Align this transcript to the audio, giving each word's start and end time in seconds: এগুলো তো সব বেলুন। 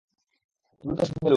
এগুলো 0.83 0.95
তো 0.97 1.03
সব 1.03 1.15
বেলুন। 1.15 1.29